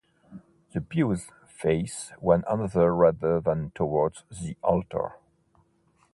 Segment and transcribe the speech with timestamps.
[0.73, 5.17] The pews face one another rather than towards the altar.